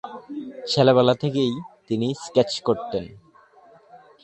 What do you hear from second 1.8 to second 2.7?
তিনি স্কেচ